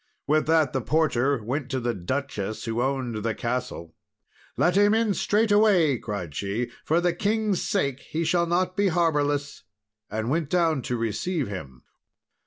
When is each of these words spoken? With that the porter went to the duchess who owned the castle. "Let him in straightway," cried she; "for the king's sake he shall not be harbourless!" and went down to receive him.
With 0.25 0.47
that 0.47 0.73
the 0.73 0.81
porter 0.81 1.43
went 1.43 1.69
to 1.69 1.79
the 1.79 1.93
duchess 1.93 2.65
who 2.65 2.81
owned 2.81 3.17
the 3.23 3.35
castle. 3.35 3.93
"Let 4.57 4.75
him 4.75 4.95
in 4.95 5.13
straightway," 5.13 5.99
cried 5.99 6.33
she; 6.33 6.71
"for 6.83 6.99
the 6.99 7.13
king's 7.13 7.61
sake 7.61 7.99
he 7.99 8.23
shall 8.23 8.47
not 8.47 8.75
be 8.75 8.87
harbourless!" 8.87 9.61
and 10.09 10.31
went 10.31 10.49
down 10.49 10.81
to 10.81 10.97
receive 10.97 11.49
him. 11.49 11.83